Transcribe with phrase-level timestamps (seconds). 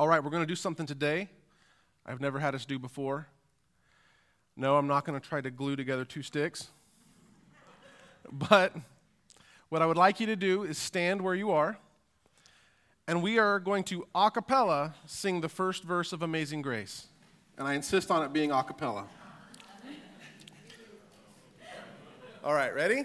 [0.00, 1.28] All right, we're going to do something today
[2.06, 3.28] I've never had us do before.
[4.56, 6.68] No, I'm not going to try to glue together two sticks.
[8.32, 8.74] but
[9.68, 11.76] what I would like you to do is stand where you are,
[13.06, 17.08] and we are going to a cappella sing the first verse of Amazing Grace.
[17.58, 19.04] And I insist on it being a cappella.
[22.42, 23.04] All right, ready?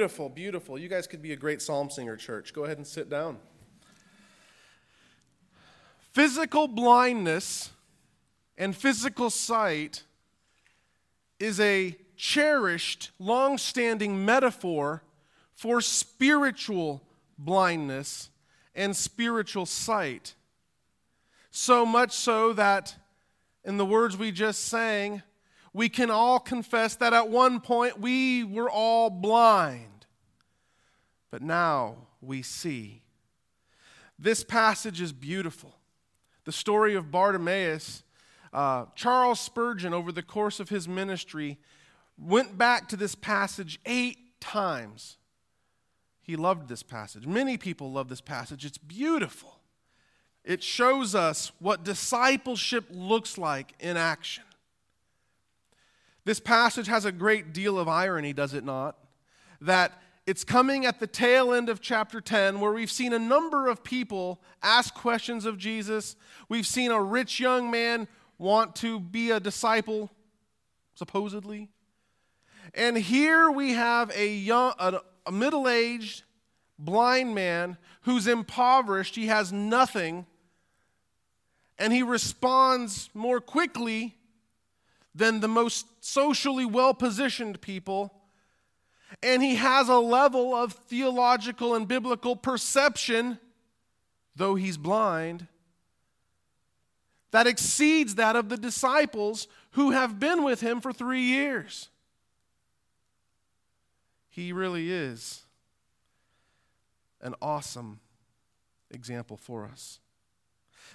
[0.00, 0.78] Beautiful, beautiful.
[0.78, 2.54] You guys could be a great psalm singer, church.
[2.54, 3.36] Go ahead and sit down.
[6.12, 7.68] Physical blindness
[8.56, 10.04] and physical sight
[11.38, 15.02] is a cherished, long standing metaphor
[15.52, 17.02] for spiritual
[17.36, 18.30] blindness
[18.74, 20.32] and spiritual sight.
[21.50, 22.96] So much so that,
[23.66, 25.22] in the words we just sang,
[25.74, 29.89] we can all confess that at one point we were all blind,
[31.30, 33.02] but now we see.
[34.18, 35.74] This passage is beautiful
[36.44, 38.02] the story of Bartimaeus,
[38.52, 41.58] uh, Charles Spurgeon, over the course of his ministry,
[42.18, 45.18] went back to this passage eight times.
[46.20, 47.26] He loved this passage.
[47.26, 48.64] Many people love this passage.
[48.64, 49.60] It's beautiful.
[50.44, 54.44] It shows us what discipleship looks like in action.
[56.24, 58.96] This passage has a great deal of irony, does it not?
[59.60, 63.68] That it's coming at the tail end of chapter 10 where we've seen a number
[63.68, 66.14] of people ask questions of Jesus.
[66.48, 68.06] We've seen a rich young man
[68.38, 70.10] want to be a disciple,
[70.94, 71.68] supposedly.
[72.74, 76.22] And here we have a, young, a, a middle aged,
[76.78, 79.16] blind man who's impoverished.
[79.16, 80.26] He has nothing.
[81.78, 84.16] And he responds more quickly
[85.14, 88.19] than the most socially well positioned people
[89.22, 93.38] and he has a level of theological and biblical perception,
[94.36, 95.46] though he's blind,
[97.30, 101.88] that exceeds that of the disciples who have been with him for three years.
[104.28, 105.44] He really is
[107.20, 108.00] an awesome
[108.90, 110.00] example for us.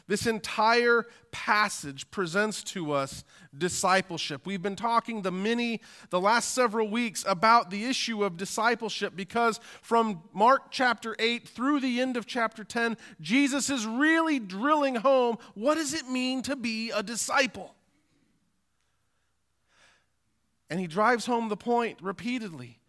[0.07, 3.23] This entire passage presents to us
[3.57, 4.45] discipleship.
[4.45, 9.59] We've been talking the many the last several weeks about the issue of discipleship because
[9.81, 15.37] from Mark chapter 8 through the end of chapter 10, Jesus is really drilling home
[15.55, 17.73] what does it mean to be a disciple?
[20.69, 22.79] And he drives home the point repeatedly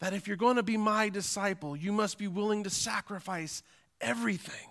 [0.00, 3.62] that if you're going to be my disciple, you must be willing to sacrifice
[4.00, 4.68] everything.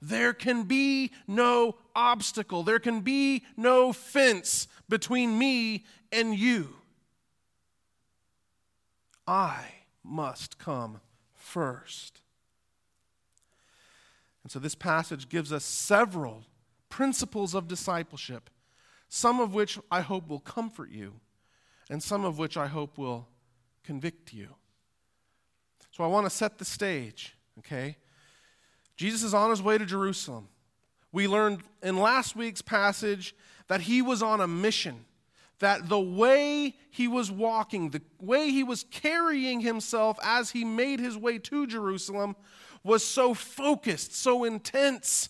[0.00, 6.76] There can be no obstacle, there can be no fence between me and you.
[9.26, 9.64] I
[10.04, 11.00] must come
[11.34, 12.20] first.
[14.42, 16.44] And so this passage gives us several
[16.88, 18.48] principles of discipleship,
[19.08, 21.14] some of which I hope will comfort you,
[21.90, 23.26] and some of which I hope will
[23.82, 24.48] convict you.
[25.90, 27.96] So I want to set the stage, okay?
[28.96, 30.48] Jesus is on his way to Jerusalem.
[31.12, 33.34] We learned in last week's passage
[33.68, 35.04] that he was on a mission,
[35.58, 41.00] that the way he was walking, the way he was carrying himself as he made
[41.00, 42.36] his way to Jerusalem
[42.84, 45.28] was so focused, so intense,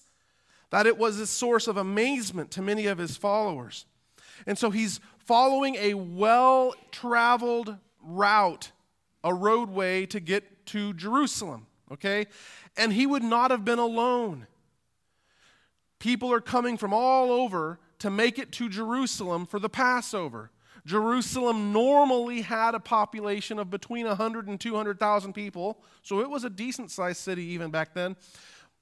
[0.71, 3.87] that it was a source of amazement to many of his followers.
[4.47, 8.73] And so he's following a well traveled route,
[9.25, 12.27] a roadway to get to Jerusalem, okay?
[12.77, 14.47] and he would not have been alone.
[15.99, 20.51] People are coming from all over to make it to Jerusalem for the Passover.
[20.85, 26.51] Jerusalem normally had a population of between 100 and 200,000 people, so it was a
[26.51, 28.15] decent sized city even back then.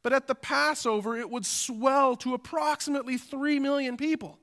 [0.03, 4.39] But at the Passover, it would swell to approximately 3 million people.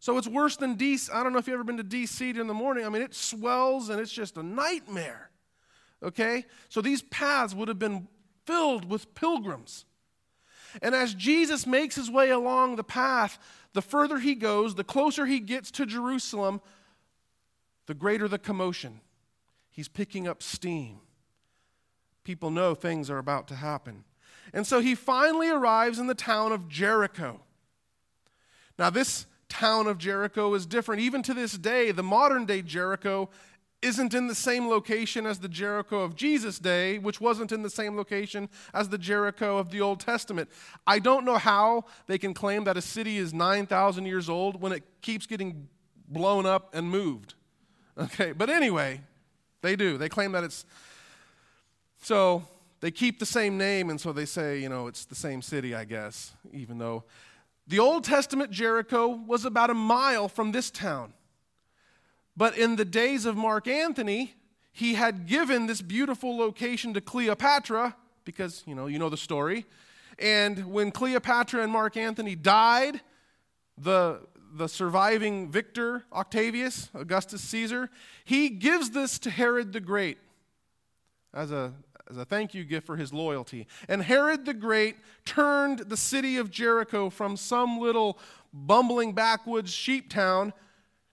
[0.00, 1.12] So it's worse than DC.
[1.12, 2.86] I don't know if you've ever been to DC in the morning.
[2.86, 5.29] I mean, it swells and it's just a nightmare.
[6.02, 6.44] Okay?
[6.68, 8.08] So these paths would have been
[8.46, 9.84] filled with pilgrims.
[10.82, 13.38] And as Jesus makes his way along the path,
[13.72, 16.60] the further he goes, the closer he gets to Jerusalem,
[17.86, 19.00] the greater the commotion.
[19.70, 21.00] He's picking up steam.
[22.24, 24.04] People know things are about to happen.
[24.52, 27.40] And so he finally arrives in the town of Jericho.
[28.78, 31.02] Now, this town of Jericho is different.
[31.02, 33.28] Even to this day, the modern day Jericho
[33.82, 37.70] isn't in the same location as the Jericho of Jesus' day, which wasn't in the
[37.70, 40.50] same location as the Jericho of the Old Testament.
[40.86, 44.72] I don't know how they can claim that a city is 9,000 years old when
[44.72, 45.68] it keeps getting
[46.08, 47.34] blown up and moved.
[47.98, 49.00] Okay, but anyway,
[49.62, 49.98] they do.
[49.98, 50.64] They claim that it's.
[52.02, 52.44] So
[52.80, 55.74] they keep the same name, and so they say, you know, it's the same city,
[55.74, 57.04] I guess, even though
[57.66, 61.12] the Old Testament Jericho was about a mile from this town.
[62.36, 64.34] But in the days of Mark Antony,
[64.72, 69.66] he had given this beautiful location to Cleopatra because, you know, you know the story.
[70.18, 73.00] And when Cleopatra and Mark Antony died,
[73.76, 74.20] the,
[74.54, 77.90] the surviving victor, Octavius, Augustus Caesar,
[78.24, 80.18] he gives this to Herod the Great
[81.32, 81.72] as a,
[82.10, 83.66] as a thank you gift for his loyalty.
[83.88, 88.18] And Herod the Great turned the city of Jericho from some little
[88.52, 90.52] bumbling backwoods sheep town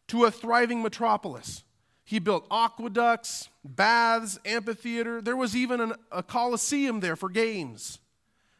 [0.07, 1.63] to a thriving metropolis.
[2.03, 5.21] He built aqueducts, baths, amphitheater.
[5.21, 7.99] There was even an, a coliseum there for games.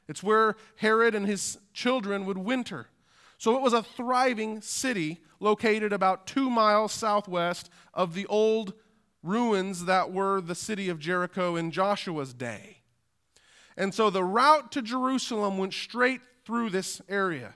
[0.08, 2.88] It's where Herod and his children would winter.
[3.38, 8.74] So it was a thriving city located about two miles southwest of the old
[9.24, 12.78] ruins that were the city of Jericho in Joshua's day.
[13.76, 17.54] And so the route to Jerusalem went straight through this area.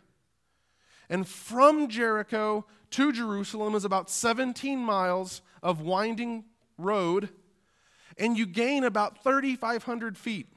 [1.09, 6.45] And from Jericho to Jerusalem is about 17 miles of winding
[6.77, 7.29] road,
[8.17, 10.47] and you gain about 3,500 feet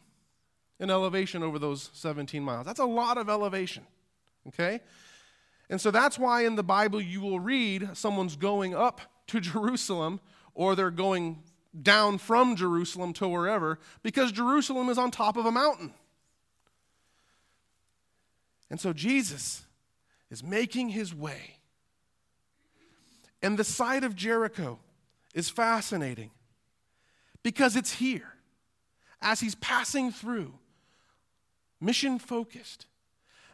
[0.80, 2.66] in elevation over those 17 miles.
[2.66, 3.84] That's a lot of elevation,
[4.48, 4.80] okay?
[5.70, 10.20] And so that's why in the Bible you will read someone's going up to Jerusalem
[10.54, 11.42] or they're going
[11.80, 15.92] down from Jerusalem to wherever because Jerusalem is on top of a mountain.
[18.70, 19.64] And so Jesus
[20.30, 21.58] is making his way
[23.44, 24.78] and the site of Jericho
[25.34, 26.30] is fascinating
[27.42, 28.32] because it's here
[29.20, 30.54] as he's passing through,
[31.78, 32.86] mission focused,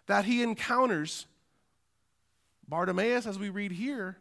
[0.07, 1.27] that he encounters
[2.69, 4.19] Bartimaeus, as we read here.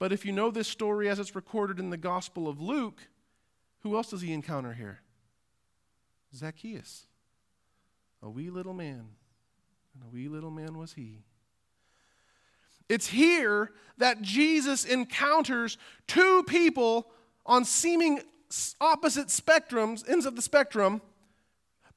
[0.00, 3.08] But if you know this story as it's recorded in the Gospel of Luke,
[3.82, 4.98] who else does he encounter here?
[6.34, 7.06] Zacchaeus,
[8.20, 9.10] a wee little man,
[9.94, 11.22] and a wee little man was he.
[12.88, 15.76] It's here that Jesus encounters
[16.06, 17.10] two people
[17.44, 18.20] on seeming
[18.80, 21.02] opposite spectrums, ends of the spectrum,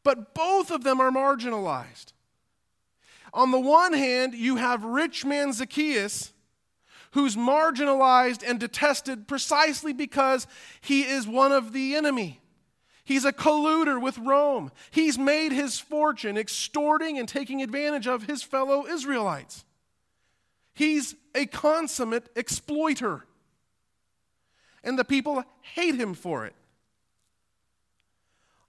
[0.03, 2.13] but both of them are marginalized.
[3.33, 6.33] On the one hand, you have rich man Zacchaeus,
[7.11, 10.47] who's marginalized and detested precisely because
[10.81, 12.41] he is one of the enemy.
[13.03, 14.71] He's a colluder with Rome.
[14.91, 19.65] He's made his fortune extorting and taking advantage of his fellow Israelites.
[20.73, 23.25] He's a consummate exploiter.
[24.83, 26.55] And the people hate him for it.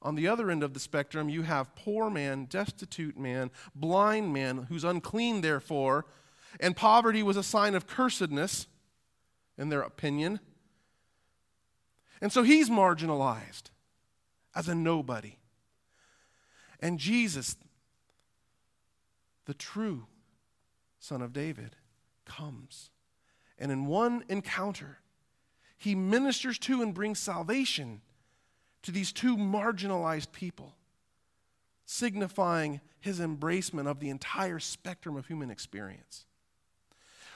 [0.02, 4.66] On the other end of the spectrum, you have poor man, destitute man, blind man,
[4.68, 6.06] who's unclean, therefore,
[6.60, 8.66] and poverty was a sign of cursedness,
[9.56, 10.40] in their opinion.
[12.20, 13.70] And so he's marginalized
[14.54, 15.36] as a nobody.
[16.80, 17.56] And Jesus,
[19.46, 20.06] the true
[20.98, 21.76] Son of David,
[22.36, 22.90] comes.
[23.58, 24.98] And in one encounter,
[25.78, 28.00] he ministers to and brings salvation
[28.82, 30.74] to these two marginalized people,
[31.84, 36.24] signifying his embracement of the entire spectrum of human experience.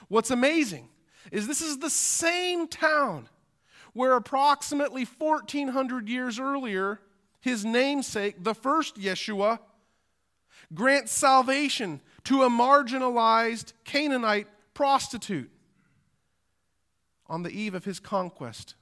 [0.07, 0.89] What's amazing
[1.31, 3.29] is this is the same town
[3.93, 6.99] where approximately 1400 years earlier,
[7.41, 9.59] his namesake, the first Yeshua,
[10.73, 15.49] grants salvation to a marginalized Canaanite prostitute
[17.25, 18.75] on the eve of his conquest.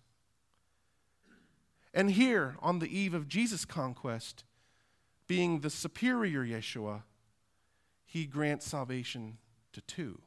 [1.93, 4.43] And here, on the eve of Jesus' conquest,
[5.25, 7.03] being the superior Yeshua,
[8.03, 9.37] he grants salvation
[9.71, 10.19] to two.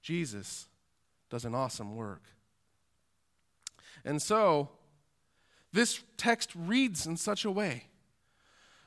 [0.00, 0.68] Jesus
[1.28, 2.22] does an awesome work.
[4.04, 4.68] And so,
[5.72, 7.86] this text reads in such a way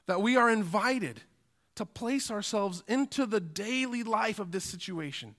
[0.05, 1.19] that we are invited
[1.75, 5.35] to place ourselves into the daily life of this situation.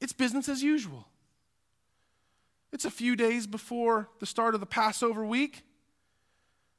[0.00, 1.06] It's business as usual.
[2.72, 5.62] It's a few days before the start of the Passover week.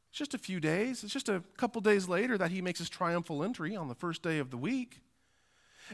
[0.10, 1.04] It's just a few days.
[1.04, 4.22] It's just a couple days later that he makes his triumphal entry on the first
[4.22, 5.02] day of the week.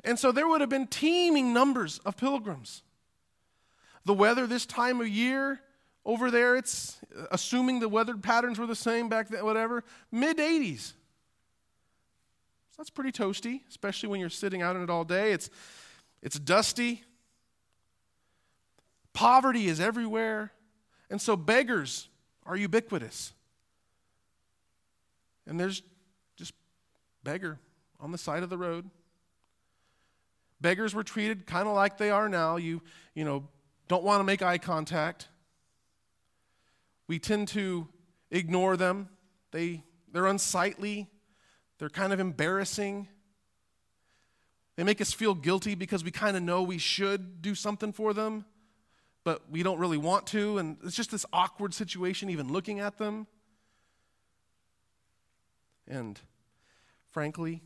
[0.04, 2.84] And so there would have been teeming numbers of pilgrims.
[4.06, 5.60] The weather this time of year
[6.06, 7.00] over there, it's
[7.32, 10.94] assuming the weather patterns were the same back then, whatever, mid 80s.
[12.78, 15.32] That's pretty toasty, especially when you're sitting out in it all day.
[15.32, 15.50] It's,
[16.22, 17.04] it's dusty.
[19.14, 20.52] Poverty is everywhere.
[21.10, 22.08] And so beggars
[22.46, 23.34] are ubiquitous.
[25.48, 25.82] And there's
[26.36, 26.54] just
[27.24, 27.58] beggar
[28.00, 28.90] on the side of the road.
[30.60, 32.58] Beggars were treated kind of like they are now.
[32.58, 32.82] You,
[33.16, 33.48] you know,
[33.88, 35.30] don't want to make eye contact.
[37.08, 37.88] We tend to
[38.30, 39.10] ignore them.
[39.52, 41.08] They, they're unsightly.
[41.80, 43.08] They're kind of embarrassing.
[44.76, 48.14] They make us feel guilty because we kind of know we should do something for
[48.14, 48.46] them,
[49.24, 50.58] but we don't really want to.
[50.58, 53.28] And it's just this awkward situation, even looking at them.
[55.88, 56.20] And
[57.12, 57.62] frankly,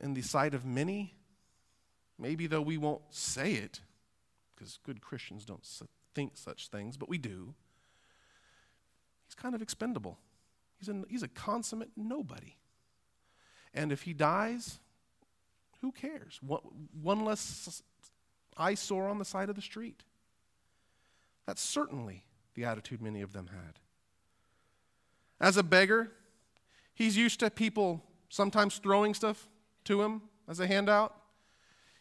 [0.00, 1.14] in the sight of many,
[2.18, 3.80] maybe though we won't say it,
[4.54, 5.66] because good Christians don't
[6.14, 7.54] think such things, but we do,
[9.26, 10.18] he's kind of expendable.
[10.78, 12.54] He's a, he's a consummate nobody.
[13.72, 14.78] And if he dies,
[15.80, 16.38] who cares?
[16.42, 16.60] One,
[17.00, 17.82] one less
[18.56, 20.02] eyesore on the side of the street.
[21.46, 22.24] That's certainly
[22.54, 23.78] the attitude many of them had.
[25.40, 26.12] As a beggar,
[27.00, 29.48] He's used to people sometimes throwing stuff
[29.84, 31.16] to him as a handout.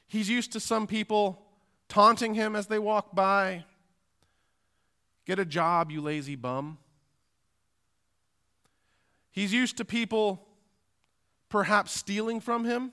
[0.08, 1.42] He's used to some people
[1.88, 3.64] taunting him as they walk by.
[5.26, 6.80] Get a job, you lazy bum.
[9.32, 10.49] He's used to people
[11.50, 12.92] perhaps stealing from him.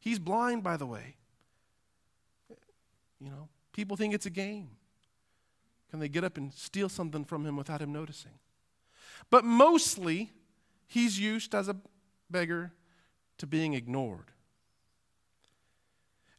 [0.00, 1.16] He's blind, by the way.
[3.18, 4.70] You know, people think it's a game.
[5.90, 8.32] Can they get up and steal something from him without him noticing?
[9.30, 10.32] But mostly,
[10.86, 11.76] he's used as a
[12.30, 12.72] beggar
[13.38, 14.32] to being ignored.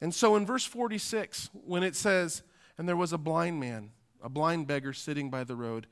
[0.02, 2.44] And so in verse 46, when it says,
[2.78, 3.92] And there was a blind man,
[4.22, 5.88] a blind beggar sitting by the road,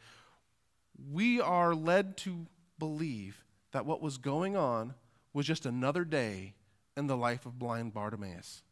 [1.12, 2.46] we are led to
[2.77, 4.94] believe that what was going on
[5.34, 6.54] was just another day
[6.96, 8.63] in the life of blind Bartimaeus.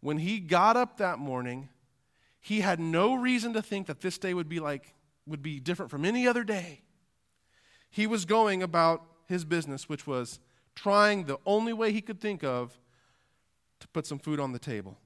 [0.00, 1.68] When he got up that morning,
[2.40, 4.94] he had no reason to think that this day would be like
[5.26, 6.82] would be different from any other day
[7.94, 10.40] he was going about his business, which was
[10.74, 12.76] trying the only way he could think of
[13.78, 14.98] to put some food on the table.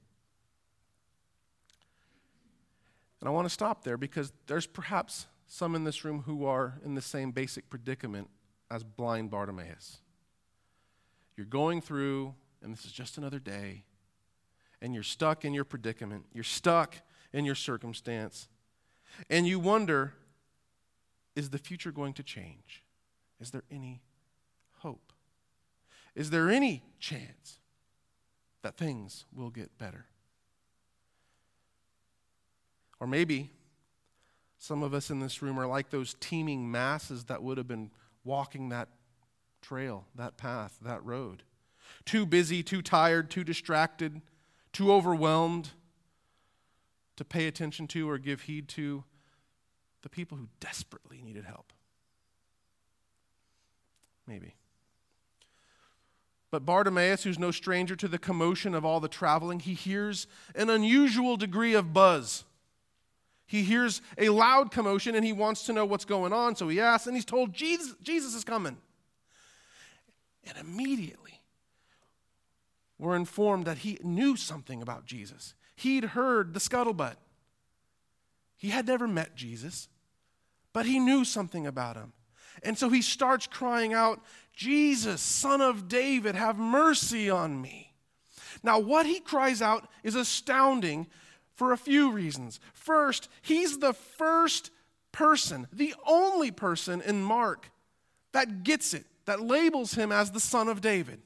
[3.19, 6.79] And I want to stop there because there's perhaps some in this room who are
[6.83, 8.27] in the same basic predicament
[8.71, 9.99] as blind Bartimaeus.
[11.39, 13.85] You're going through, and this is just another day,
[14.81, 16.25] and you're stuck in your predicament.
[16.33, 16.97] You're stuck
[17.31, 18.49] in your circumstance.
[19.29, 20.15] And you wonder
[21.37, 22.83] is the future going to change?
[23.39, 24.01] Is there any
[24.79, 25.13] hope?
[26.13, 27.59] Is there any chance
[28.61, 30.07] that things will get better?
[32.99, 33.49] Or maybe
[34.57, 37.91] some of us in this room are like those teeming masses that would have been
[38.25, 38.89] walking that
[39.61, 41.43] trail, that path, that road.
[42.05, 44.21] Too busy, too tired, too distracted,
[44.71, 45.71] too overwhelmed
[47.17, 49.03] to pay attention to or give heed to
[50.01, 51.73] the people who desperately needed help.
[54.25, 54.55] Maybe.
[56.51, 60.69] But Bartimaeus, who's no stranger to the commotion of all the traveling, he hears an
[60.69, 62.45] unusual degree of buzz.
[63.45, 66.79] He hears a loud commotion and he wants to know what's going on, so he
[66.79, 68.77] asks, and he's told, Jesus, Jesus is coming.
[70.49, 71.41] And immediately,
[72.97, 75.53] we're informed that he knew something about Jesus.
[75.75, 77.15] He'd heard the scuttlebutt.
[78.57, 79.87] He had never met Jesus,
[80.73, 82.13] but he knew something about him.
[82.63, 84.21] And so he starts crying out,
[84.53, 87.93] Jesus, son of David, have mercy on me.
[88.63, 91.07] Now, what he cries out is astounding
[91.55, 92.59] for a few reasons.
[92.73, 94.71] First, he's the first
[95.11, 97.71] person, the only person in Mark
[98.33, 101.21] that gets it, that labels him as the son of David.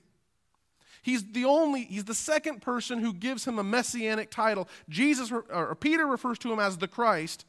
[1.01, 4.69] He's the only, he's the second person who gives him a messianic title.
[4.87, 7.45] Jesus, or Peter refers to him as the Christ,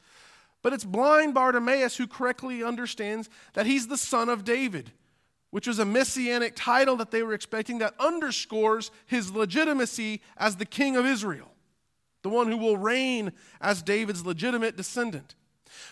[0.60, 4.90] but it's blind Bartimaeus who correctly understands that he's the son of David,
[5.50, 10.66] which was a messianic title that they were expecting that underscores his legitimacy as the
[10.66, 11.52] king of Israel,
[12.22, 15.36] the one who will reign as David's legitimate descendant.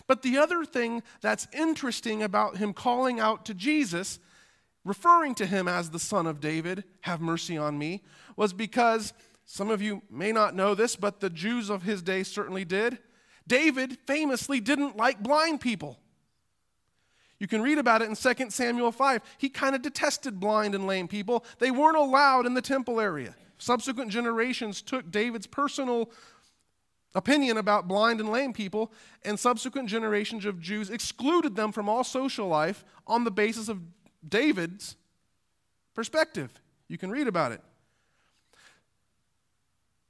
[0.05, 4.19] But the other thing that's interesting about him calling out to Jesus
[4.83, 8.03] referring to him as the son of David, have mercy on me,
[8.35, 9.13] was because
[9.45, 12.99] some of you may not know this, but the Jews of his day certainly did.
[13.47, 15.99] David famously didn't like blind people.
[17.39, 19.21] You can read about it in 2 Samuel 5.
[19.37, 21.43] He kind of detested blind and lame people.
[21.59, 23.35] They weren't allowed in the temple area.
[23.57, 26.09] Subsequent generations took David's personal
[27.15, 28.91] opinion about blind and lame people,
[29.23, 33.81] and subsequent generations of Jews excluded them from all social life on the basis of
[34.27, 34.95] David's
[35.93, 36.51] perspective.
[36.87, 37.61] You can read about it.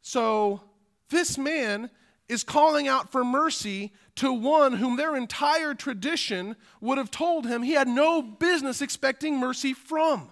[0.01, 0.61] So,
[1.09, 1.89] this man
[2.27, 7.63] is calling out for mercy to one whom their entire tradition would have told him
[7.63, 10.31] he had no business expecting mercy from.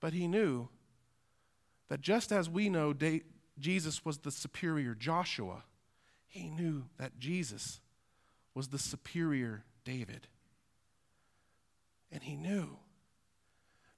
[0.00, 0.68] But he knew
[1.88, 2.94] that just as we know
[3.58, 5.64] Jesus was the superior Joshua,
[6.26, 7.80] he knew that Jesus
[8.54, 10.28] was the superior David.
[12.16, 12.78] And he knew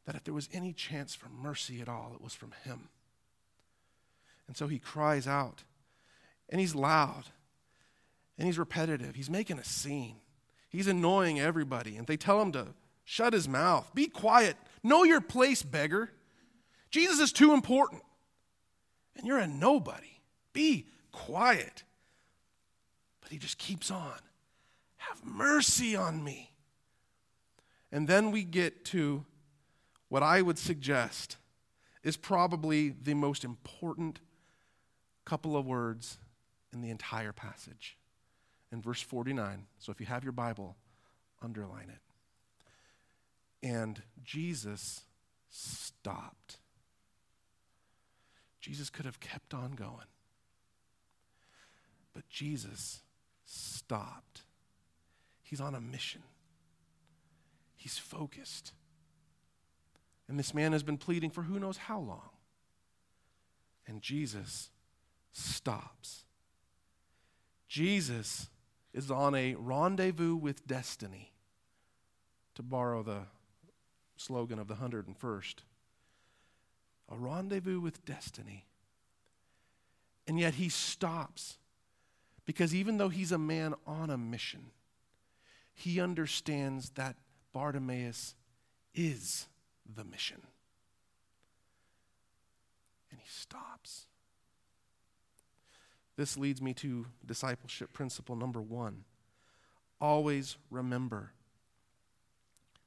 [0.05, 2.89] that if there was any chance for mercy at all, it was from him.
[4.49, 5.63] And so he cries out,
[6.49, 7.27] and he's loud,
[8.37, 9.15] and he's repetitive.
[9.15, 10.17] He's making a scene.
[10.69, 12.67] He's annoying everybody, and they tell him to
[13.05, 16.11] shut his mouth, be quiet, know your place, beggar.
[16.91, 18.03] Jesus is too important
[19.15, 20.21] and you're a nobody.
[20.53, 21.85] Be quiet.
[23.21, 24.19] But he just keeps on.
[24.97, 26.51] Have mercy on me.
[27.91, 29.25] And then we get to
[30.09, 31.37] what I would suggest
[32.03, 34.21] is probably the most important
[35.25, 36.19] couple of words
[36.73, 37.97] in the entire passage.
[38.71, 39.67] In verse 49.
[39.79, 40.77] So if you have your Bible,
[41.43, 43.67] underline it.
[43.67, 45.03] And Jesus
[45.49, 46.59] stopped.
[48.61, 50.07] Jesus could have kept on going.
[52.13, 53.01] But Jesus
[53.45, 54.43] stopped.
[55.43, 56.23] He's on a mission,
[57.79, 58.73] he's focused.
[60.29, 62.29] And this man has been pleading for who knows how long.
[63.87, 64.71] And Jesus
[65.33, 66.25] stops.
[67.67, 68.51] Jesus
[68.93, 71.33] is on a rendezvous with destiny,
[72.55, 73.23] to borrow the
[74.17, 75.55] slogan of the 101st
[77.09, 78.67] a rendezvous with destiny.
[80.27, 81.59] And yet he stops
[82.45, 84.71] because even though he's a man on a mission,
[85.75, 87.17] he understands that
[87.59, 88.37] Bartimaeus
[88.95, 89.49] is
[89.85, 90.43] the mission.
[93.11, 94.07] And he stops.
[96.17, 99.03] This leads me to discipleship principle number one.
[100.01, 101.33] Always remember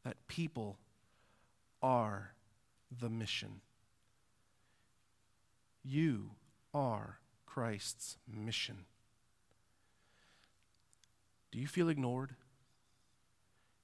[0.06, 0.78] that people
[1.84, 2.32] are
[2.98, 3.60] the mission.
[5.84, 6.30] You
[6.74, 8.86] are Christ's mission.
[11.52, 12.36] Do you feel ignored?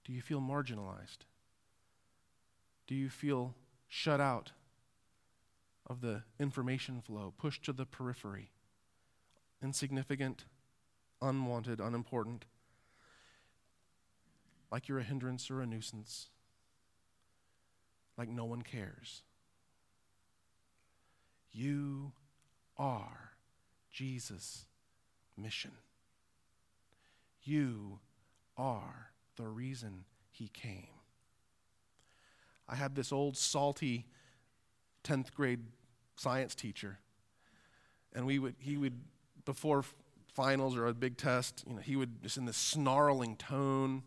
[0.07, 1.25] Do you feel marginalized?
[2.87, 3.55] Do you feel
[3.89, 4.53] shut out
[5.85, 8.51] of the information flow, pushed to the periphery?
[9.61, 10.45] Insignificant,
[11.21, 12.45] unwanted, unimportant,
[14.71, 16.29] like you're a hindrance or a nuisance,
[18.17, 19.23] like no one cares.
[21.51, 22.13] You
[22.77, 23.31] are
[23.91, 24.67] Jesus'
[25.35, 25.71] mission.
[27.43, 27.99] You
[28.55, 30.87] are the reason he came.
[32.67, 34.05] I had this old salty
[35.03, 35.61] 10th grade
[36.17, 36.99] science teacher,
[38.13, 38.99] and we would, he would,
[39.45, 39.83] before
[40.33, 44.03] finals or a big test, you know, he would just in this snarling tone,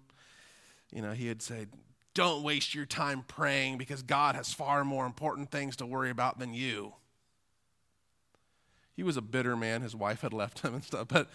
[0.92, 1.66] you know, he would say,
[2.12, 6.38] Don't waste your time praying because God has far more important things to worry about
[6.38, 6.92] than you
[9.00, 9.80] he was a bitter man.
[9.80, 11.08] His wife had left him and stuff.
[11.08, 11.30] But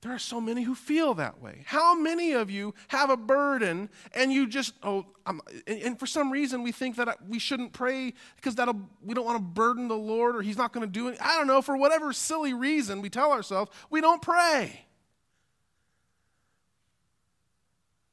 [0.00, 1.64] there are so many who feel that way.
[1.66, 6.30] How many of you have a burden and you just, oh, I'm, and for some
[6.30, 9.96] reason we think that we shouldn't pray because that'll, we don't want to burden the
[9.96, 11.18] Lord or He's not going to do it.
[11.20, 14.86] I don't know, for whatever silly reason we tell ourselves we don't pray.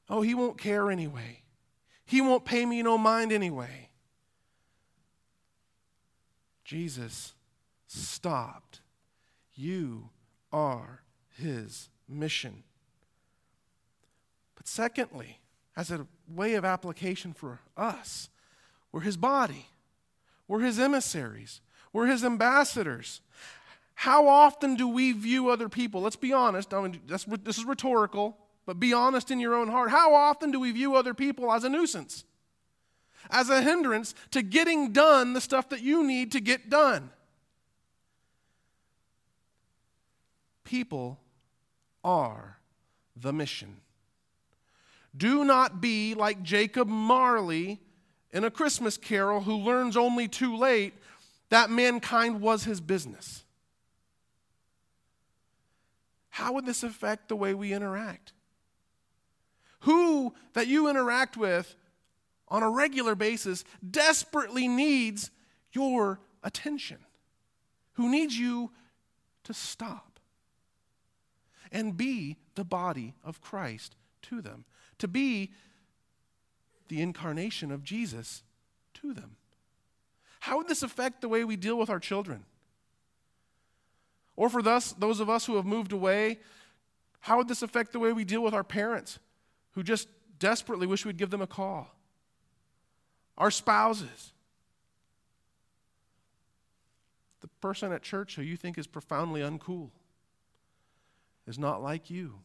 [0.10, 1.44] Oh, He won't care anyway.
[2.04, 3.90] He won't pay me no mind anyway.
[6.64, 7.34] Jesus
[7.86, 8.82] stopped.
[9.54, 10.10] You
[10.52, 11.05] are
[11.38, 12.64] his mission.
[14.56, 15.40] But secondly,
[15.76, 18.30] as a way of application for us,
[18.92, 19.68] we're his body,
[20.48, 23.22] we're his emissaries, we're his ambassadors.
[23.96, 26.02] How often do we view other people?
[26.02, 26.74] Let's be honest.
[26.74, 29.90] I mean, this is rhetorical, but be honest in your own heart.
[29.90, 32.26] How often do we view other people as a nuisance?
[33.30, 37.10] as a hindrance to getting done the stuff that you need to get done.
[40.64, 41.20] People
[42.06, 42.60] are
[43.18, 43.82] the mission.
[45.18, 47.82] Do not be like Jacob Marley
[48.32, 50.94] in A Christmas Carol who learns only too late
[51.50, 53.44] that mankind was his business.
[56.30, 58.34] How would this affect the way we interact?
[59.82, 61.76] Who that you interact with
[62.48, 65.32] on a regular basis desperately needs
[65.72, 66.98] your attention,
[67.94, 68.72] who needs you
[69.46, 70.05] to stop
[71.72, 74.66] and be the body of Christ to them,
[75.00, 75.52] to be
[76.88, 78.44] the incarnation of Jesus
[78.96, 79.36] to them.
[80.42, 82.46] How would this affect the way we deal with our children?
[84.36, 86.40] Or for thus, those of us who have moved away,
[87.22, 89.18] how would this affect the way we deal with our parents
[89.72, 91.88] who just desperately wish we'd give them a call?
[93.38, 94.34] Our spouses.
[97.42, 99.90] The person at church who you think is profoundly uncool
[101.48, 102.40] is not like you.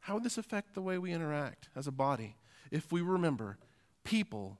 [0.00, 2.36] How would this affect the way we interact as a body
[2.70, 3.58] if we remember
[4.04, 4.58] people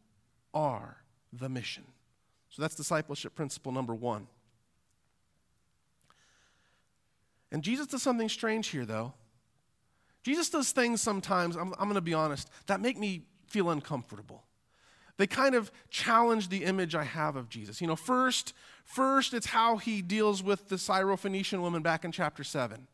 [0.52, 0.98] are
[1.32, 1.84] the mission?
[2.48, 4.26] So that's discipleship principle number one.
[7.52, 9.14] And Jesus does something strange here, though.
[10.22, 14.44] Jesus does things sometimes, I'm, I'm going to be honest, that make me feel uncomfortable.
[15.16, 17.80] They kind of challenge the image I have of Jesus.
[17.80, 18.52] You know, first,
[18.84, 22.86] first it's how he deals with the Syrophoenician woman back in chapter 7.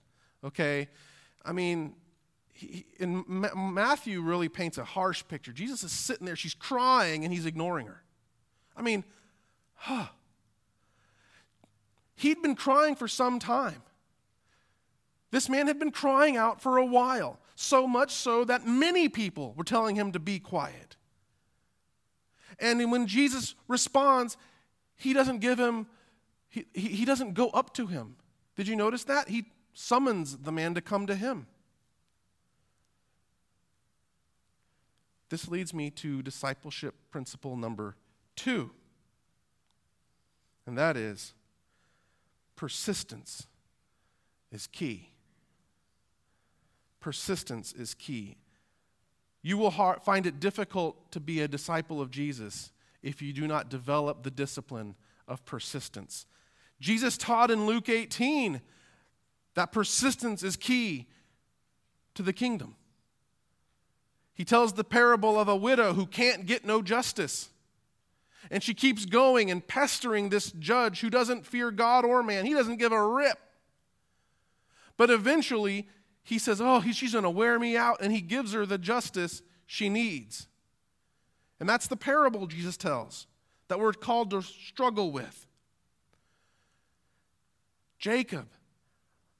[0.44, 0.88] Okay?
[1.44, 1.94] I mean,
[2.52, 5.52] he, Matthew really paints a harsh picture.
[5.52, 8.02] Jesus is sitting there, she's crying, and he's ignoring her.
[8.76, 9.04] I mean,
[9.74, 10.06] huh.
[12.16, 13.82] He'd been crying for some time.
[15.30, 19.54] This man had been crying out for a while, so much so that many people
[19.56, 20.96] were telling him to be quiet.
[22.58, 24.36] And when Jesus responds,
[24.96, 25.86] he doesn't give him,
[26.48, 28.16] he, he, he doesn't go up to him.
[28.56, 29.28] Did you notice that?
[29.28, 31.46] He summons the man to come to him.
[35.28, 37.94] This leads me to discipleship principle number
[38.34, 38.72] two,
[40.66, 41.34] and that is
[42.56, 43.46] persistence
[44.50, 45.10] is key
[47.00, 48.36] persistence is key.
[49.42, 52.72] You will find it difficult to be a disciple of Jesus
[53.02, 54.94] if you do not develop the discipline
[55.26, 56.26] of persistence.
[56.80, 58.60] Jesus taught in Luke 18
[59.54, 61.06] that persistence is key
[62.14, 62.76] to the kingdom.
[64.34, 67.50] He tells the parable of a widow who can't get no justice.
[68.50, 72.46] And she keeps going and pestering this judge who doesn't fear God or man.
[72.46, 73.38] He doesn't give a rip.
[74.96, 75.88] But eventually,
[76.22, 79.42] he says, Oh, she's going to wear me out, and he gives her the justice
[79.66, 80.46] she needs.
[81.58, 83.26] And that's the parable Jesus tells
[83.68, 85.46] that we're called to struggle with.
[87.98, 88.48] Jacob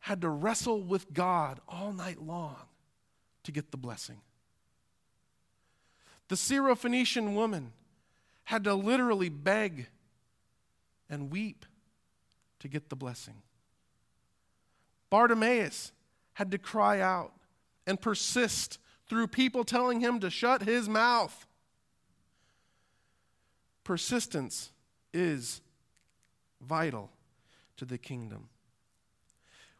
[0.01, 2.57] had to wrestle with God all night long
[3.45, 4.21] to get the blessing.
[6.29, 7.73] The Syrophoenician woman
[8.45, 9.89] had to literally beg
[11.09, 11.67] and weep
[12.61, 13.43] to get the blessing.
[15.09, 15.93] Bartimaeus
[16.35, 17.33] had to cry out
[17.87, 21.47] and persist through people telling him to shut his mouth.
[23.83, 24.71] Persistence
[25.13, 25.61] is
[26.61, 27.11] vital
[27.77, 28.49] to the kingdom.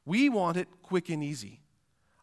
[0.05, 1.61] We want it quick and easy.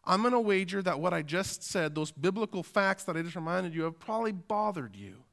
[0.04, 3.36] I'm going to wager that what I just said, those biblical facts that I just
[3.36, 5.24] reminded you of, probably bothered you.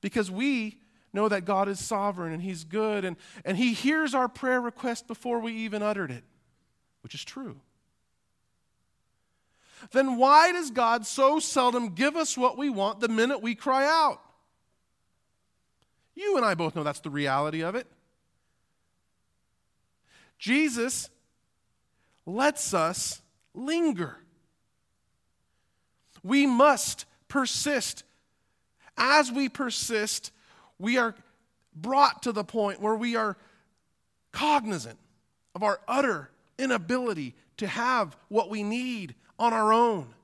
[0.00, 0.78] Because we
[1.12, 5.08] know that God is sovereign and He's good and, and He hears our prayer request
[5.08, 6.24] before we even uttered it,
[7.02, 7.60] which is true
[9.92, 13.84] then why does God so seldom give us what we want the minute we cry
[13.84, 14.20] out?
[16.14, 17.86] You and I both know that's the reality of it.
[20.38, 21.10] Jesus
[22.26, 23.22] lets us
[23.54, 24.16] linger.
[26.22, 28.04] We must persist.
[28.96, 30.32] As we persist,
[30.78, 31.14] we are
[31.74, 33.36] brought to the point where we are
[34.32, 34.98] cognizant
[35.54, 40.14] of our utter inability to have what we need on our own.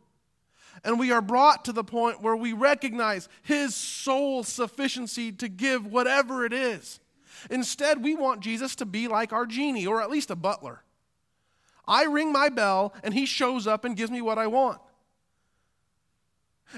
[0.83, 5.87] And we are brought to the point where we recognize His sole sufficiency to give
[5.87, 7.01] whatever it is.
[7.51, 10.83] Instead, we want Jesus to be like our genie, or at least a butler.
[11.87, 14.81] I ring my bell, and He shows up and gives me what I want.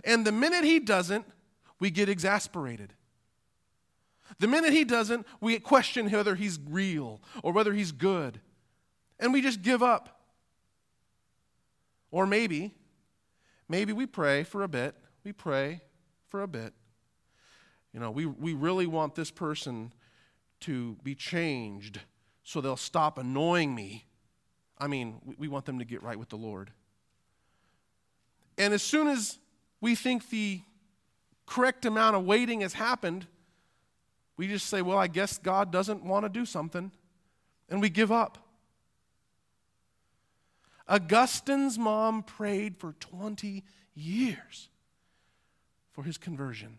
[0.04, 1.26] And the minute He doesn't,
[1.80, 2.92] we get exasperated.
[4.38, 8.40] The minute He doesn't, we question whether He's real or whether He's good.
[9.18, 10.15] And we just give up.
[12.16, 12.72] Or maybe,
[13.68, 14.94] maybe we pray for a bit.
[15.22, 15.82] We pray
[16.28, 16.72] for a bit.
[17.92, 19.92] You know, we, we really want this person
[20.60, 22.00] to be changed
[22.42, 24.06] so they'll stop annoying me.
[24.78, 26.70] I mean, we, we want them to get right with the Lord.
[28.56, 29.36] And as soon as
[29.82, 30.62] we think the
[31.44, 33.26] correct amount of waiting has happened,
[34.38, 36.92] we just say, well, I guess God doesn't want to do something.
[37.68, 38.38] And we give up.
[40.88, 44.68] Augustine's mom prayed for 20 years
[45.92, 46.78] for his conversion.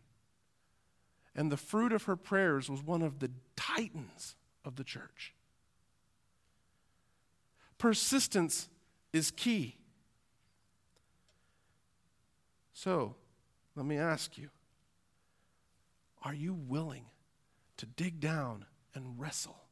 [1.36, 5.34] And the fruit of her prayers was one of the titans of the church.
[7.78, 8.70] Persistence
[9.14, 9.78] is key.
[12.74, 13.16] So,
[13.76, 14.50] let me ask you
[16.24, 17.06] are you willing
[17.78, 19.67] to dig down and wrestle?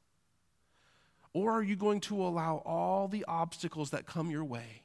[1.35, 4.83] Or are you going to allow all the obstacles that come your way?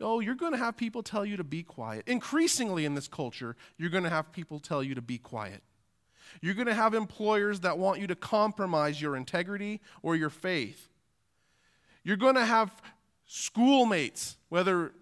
[0.00, 2.08] Oh, you're going to have people tell you to be quiet.
[2.08, 5.62] Increasingly in this culture, you're going to have people tell you to be quiet.
[6.40, 10.88] You're going to have employers that want you to compromise your integrity or your faith.
[12.02, 12.72] You're going to have
[13.26, 14.92] schoolmates, whether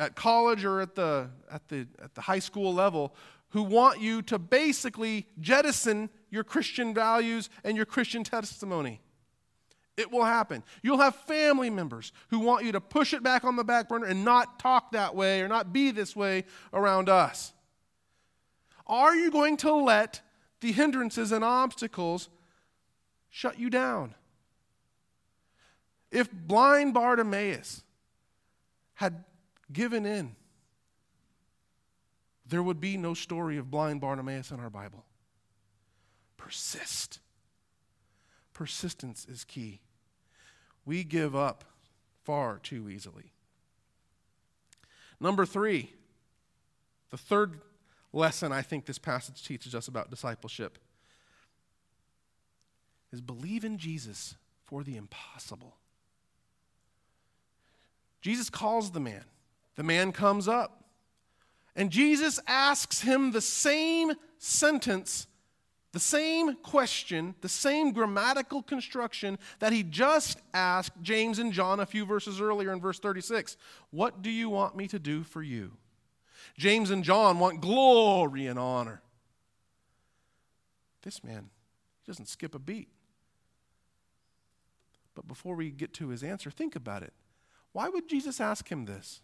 [0.00, 3.14] at college or at the, at, the, at the high school level,
[3.50, 9.00] who want you to basically jettison your Christian values and your Christian testimony.
[9.96, 10.62] It will happen.
[10.82, 14.06] You'll have family members who want you to push it back on the back burner
[14.06, 17.54] and not talk that way or not be this way around us.
[18.86, 20.20] Are you going to let
[20.60, 22.28] the hindrances and obstacles
[23.30, 24.14] shut you down?
[26.10, 27.82] If blind Bartimaeus
[28.94, 29.24] had
[29.72, 30.36] given in,
[32.46, 35.04] there would be no story of blind Bartimaeus in our Bible.
[36.36, 37.18] Persist.
[38.52, 39.80] Persistence is key.
[40.86, 41.64] We give up
[42.24, 43.32] far too easily.
[45.20, 45.92] Number three,
[47.10, 47.60] the third
[48.12, 50.78] lesson I think this passage teaches us about discipleship
[53.12, 55.76] is believe in Jesus for the impossible.
[58.20, 59.24] Jesus calls the man.
[59.76, 60.84] The man comes up.
[61.76, 65.26] And Jesus asks him the same sentence
[65.96, 71.86] the same question, the same grammatical construction that he just asked James and John a
[71.86, 73.56] few verses earlier in verse 36.
[73.92, 75.72] What do you want me to do for you?
[76.58, 79.00] James and John want glory and honor.
[81.00, 81.48] This man
[82.02, 82.90] he doesn't skip a beat.
[85.14, 87.14] But before we get to his answer, think about it.
[87.72, 89.22] Why would Jesus ask him this?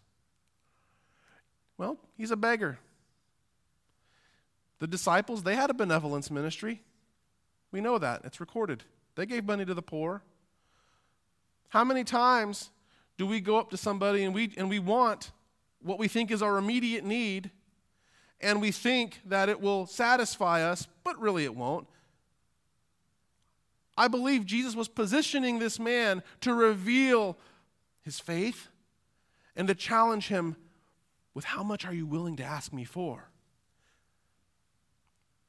[1.77, 2.79] Well, he's a beggar.
[4.83, 6.81] The disciples, they had a benevolence ministry.
[7.71, 8.23] We know that.
[8.25, 8.83] It's recorded.
[9.15, 10.23] They gave money to the poor.
[11.69, 12.69] How many times
[13.17, 15.31] do we go up to somebody and we, and we want
[15.81, 17.49] what we think is our immediate need,
[18.41, 21.87] and we think that it will satisfy us, but really it won't?
[23.95, 27.37] I believe Jesus was positioning this man to reveal
[28.01, 28.67] his faith
[29.55, 30.57] and to challenge him
[31.33, 33.29] with how much are you willing to ask me for?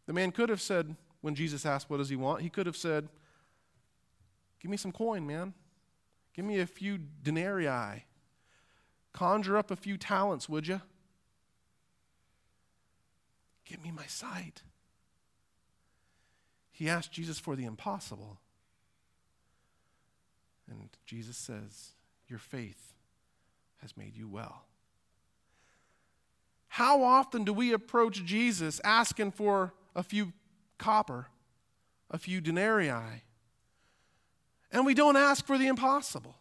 [0.06, 2.42] The man could have said, when Jesus asked, What does he want?
[2.42, 3.08] He could have said,
[4.60, 5.54] Give me some coin, man.
[6.34, 8.04] Give me a few denarii.
[9.14, 10.82] Conjure up a few talents, would you?
[13.64, 14.62] Give me my sight.
[16.72, 18.38] He asked Jesus for the impossible.
[20.68, 21.92] And Jesus says,
[22.28, 22.92] Your faith
[23.80, 24.64] has made you well.
[26.68, 30.32] How often do we approach Jesus asking for a few
[30.78, 31.26] copper,
[32.10, 33.22] a few denarii.
[34.72, 36.36] And we don't ask for the impossible.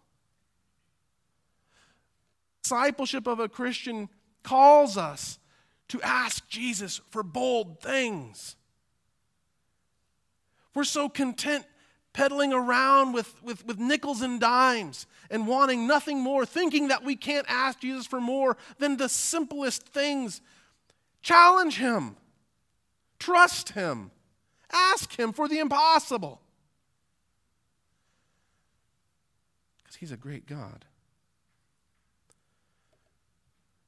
[2.63, 4.09] Discipleship of a Christian
[4.41, 5.37] calls us
[5.89, 8.55] to ask Jesus for bold things.
[10.73, 11.65] We're so content
[12.13, 17.15] peddling around with, with, with nickels and dimes and wanting nothing more, thinking that we
[17.15, 20.41] can't ask Jesus for more than the simplest things.
[21.21, 22.15] Challenge him.
[23.23, 24.11] Trust Him.
[24.69, 26.41] Ask Him for the impossible.
[29.77, 30.83] Because He's a great God.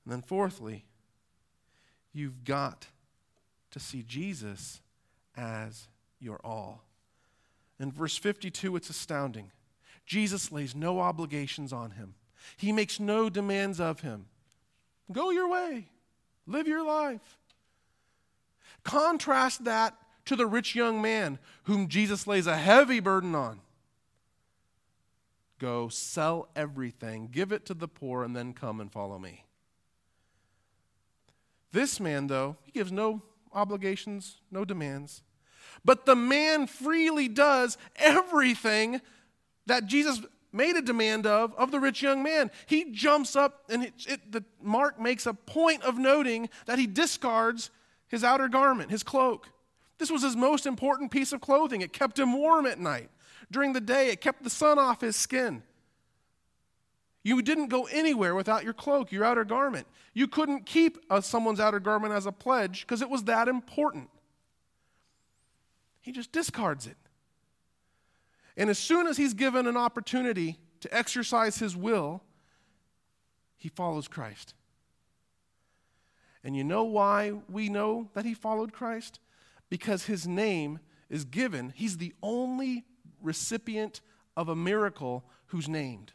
[0.05, 0.85] And then, fourthly,
[2.13, 2.87] you've got
[3.71, 4.79] to see Jesus
[5.35, 5.89] as
[6.21, 6.85] your all.
[7.77, 9.51] In verse 52, it's astounding.
[10.05, 12.13] Jesus lays no obligations on him,
[12.55, 14.27] he makes no demands of him.
[15.11, 15.87] Go your way,
[16.47, 17.37] live your life.
[18.85, 23.59] Contrast that to the rich young man whom Jesus lays a heavy burden on.
[25.59, 29.43] Go sell everything, give it to the poor, and then come and follow me.
[31.71, 33.21] This man, though, he gives no
[33.53, 35.23] obligations, no demands.
[35.83, 39.01] But the man freely does everything
[39.65, 40.21] that Jesus
[40.51, 42.51] made a demand of of the rich young man.
[42.65, 46.87] He jumps up, and it, it, the Mark makes a point of noting that he
[46.87, 47.71] discards
[48.07, 49.49] his outer garment, his cloak.
[49.97, 51.81] This was his most important piece of clothing.
[51.81, 53.09] It kept him warm at night.
[53.51, 55.63] During the day, it kept the sun off his skin.
[57.23, 59.87] You didn't go anywhere without your cloak, your outer garment.
[60.13, 64.09] You couldn't keep someone's outer garment as a pledge because it was that important.
[66.01, 66.97] he just discards it.
[68.55, 72.21] And as soon as he's given an opportunity to exercise his will,
[73.57, 74.53] he follows Christ.
[76.45, 79.19] And you know why we know that he followed Christ?
[79.67, 80.79] Because his name
[81.09, 81.73] is given.
[81.75, 82.85] He's the only
[83.19, 83.99] recipient
[84.37, 86.13] of a miracle who's named.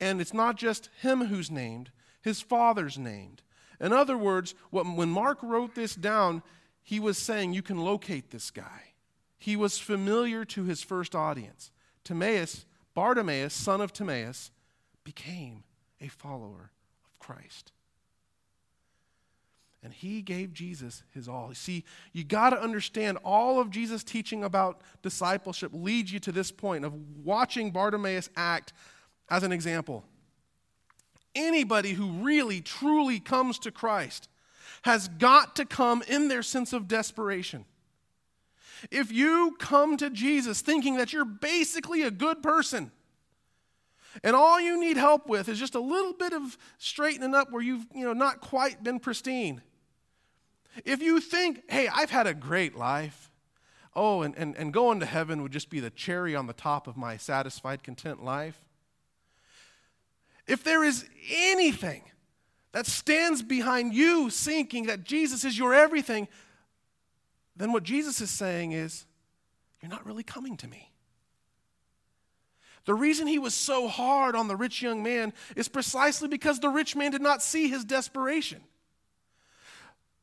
[0.00, 1.90] And it's not just him who's named,
[2.22, 3.42] his father's named.
[3.80, 6.44] In other words, when Mark wrote this down,
[6.84, 8.92] he was saying you can locate this guy.
[9.36, 11.72] He was familiar to his first audience.
[12.04, 14.52] Timaeus, Bartimaeus, son of Timaeus,
[15.02, 15.64] became
[16.00, 16.70] a follower
[17.04, 17.72] of Christ.
[19.82, 21.52] And he gave Jesus his all.
[21.54, 26.52] See, you got to understand all of Jesus' teaching about discipleship leads you to this
[26.52, 28.72] point of watching Bartimaeus act
[29.28, 30.04] as an example.
[31.34, 34.28] Anybody who really, truly comes to Christ
[34.82, 37.64] has got to come in their sense of desperation.
[38.90, 42.90] If you come to Jesus thinking that you're basically a good person,
[44.22, 47.62] and all you need help with is just a little bit of straightening up where
[47.62, 49.62] you've you know not quite been pristine.
[50.84, 53.30] If you think, hey, I've had a great life,
[53.94, 56.86] oh, and, and, and going to heaven would just be the cherry on the top
[56.86, 58.62] of my satisfied, content life.
[60.46, 62.02] If there is anything
[62.72, 66.26] that stands behind you thinking that Jesus is your everything,
[67.54, 69.04] then what Jesus is saying is,
[69.80, 70.90] You're not really coming to me.
[72.84, 76.68] The reason he was so hard on the rich young man is precisely because the
[76.68, 78.60] rich man did not see his desperation.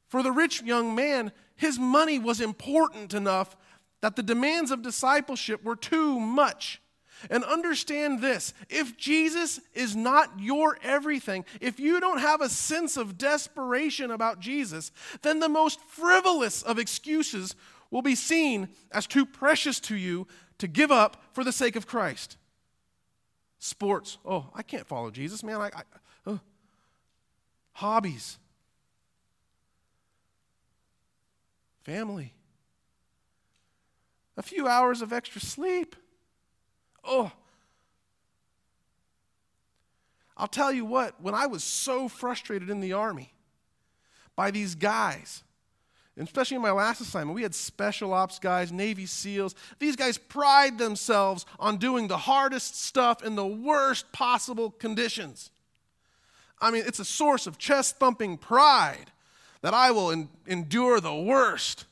[0.10, 3.56] For the rich young man, his money was important enough
[4.02, 6.82] that the demands of discipleship were too much.
[7.30, 12.96] And understand this if Jesus is not your everything, if you don't have a sense
[12.96, 14.92] of desperation about Jesus,
[15.22, 17.56] then the most frivolous of excuses
[17.92, 20.28] will be seen as too precious to you
[20.60, 22.38] to give up for the sake of Christ.
[23.60, 24.18] Sports.
[24.26, 25.60] Oh, I can't follow Jesus, man.
[25.60, 25.82] I, I
[26.26, 26.38] uh.
[27.74, 28.38] Hobbies.
[31.84, 32.34] Family.
[34.38, 35.96] A few hours of extra sleep.
[37.04, 37.32] Oh.
[40.38, 43.34] I'll tell you what, when I was so frustrated in the Army
[44.36, 45.44] by these guys,
[46.18, 49.56] especially in my last assignment, we had special ops guys, Navy SEALs.
[49.80, 55.52] These guys pride themselves on doing the hardest stuff in the worst possible conditions.
[56.62, 59.12] I mean, it's a source of chest thumping pride
[59.62, 61.86] that I will en- endure the worst.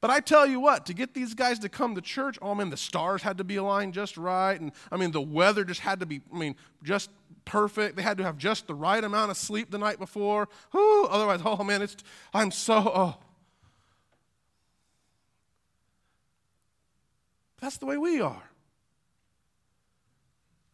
[0.00, 2.70] But I tell you what, to get these guys to come to church, oh man,
[2.70, 4.60] the stars had to be aligned just right.
[4.60, 7.10] And I mean, the weather just had to be, I mean, just
[7.44, 7.96] perfect.
[7.96, 10.48] They had to have just the right amount of sleep the night before.
[10.72, 11.96] Whew, otherwise, oh man, it's,
[12.34, 13.16] I'm so, oh.
[17.60, 18.50] That's the way we are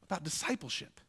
[0.02, 1.00] about discipleship.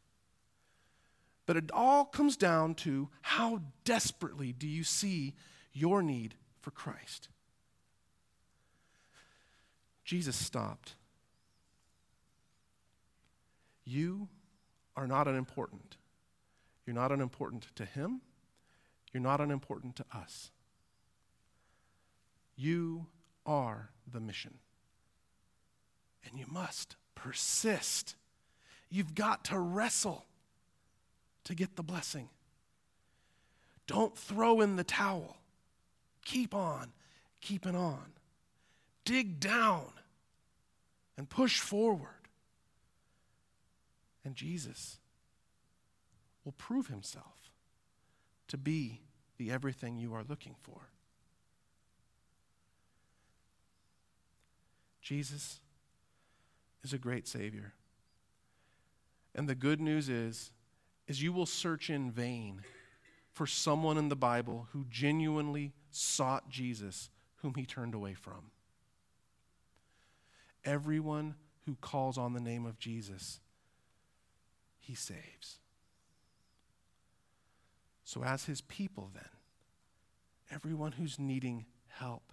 [1.46, 5.34] But it all comes down to how desperately do you see
[5.72, 7.28] your need for Christ?
[10.04, 10.94] Jesus stopped.
[13.84, 14.28] You
[14.96, 15.96] are not unimportant.
[16.86, 18.20] You're not unimportant to him.
[19.12, 20.50] You're not unimportant to us.
[22.56, 23.06] You
[23.44, 24.54] are the mission.
[26.26, 28.16] And you must persist.
[28.88, 30.26] You've got to wrestle
[31.44, 32.28] to get the blessing.
[33.86, 35.36] Don't throw in the towel.
[36.24, 36.92] Keep on
[37.40, 38.14] keeping on
[39.04, 39.86] dig down
[41.16, 42.08] and push forward.
[44.24, 44.98] And Jesus
[46.44, 47.52] will prove himself
[48.48, 49.02] to be
[49.36, 50.88] the everything you are looking for.
[55.02, 55.60] Jesus
[56.82, 57.74] is a great savior.
[59.34, 60.50] And the good news is
[61.06, 62.62] is you will search in vain
[63.32, 68.50] for someone in the Bible who genuinely sought Jesus whom he turned away from
[70.64, 71.34] everyone
[71.66, 73.40] who calls on the name of Jesus,
[74.78, 75.58] he saves.
[78.04, 79.28] So, as his people, then,
[80.50, 82.32] everyone who's needing help,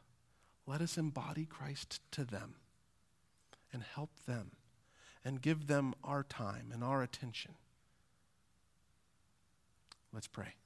[0.67, 2.55] let us embody Christ to them
[3.71, 4.51] and help them
[5.23, 7.53] and give them our time and our attention.
[10.13, 10.60] Let's pray.